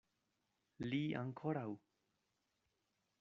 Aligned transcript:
Li 0.93 1.01
ankoraŭ! 1.19 1.69